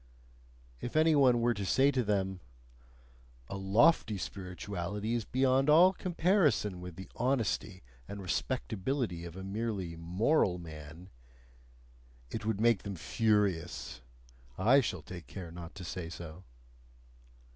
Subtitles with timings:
[0.79, 2.39] If any one were to say to them
[3.49, 9.95] "A lofty spirituality is beyond all comparison with the honesty and respectability of a merely
[9.95, 11.11] moral man"
[12.31, 14.01] it would make them furious,
[14.57, 16.45] I shall take care not to say so.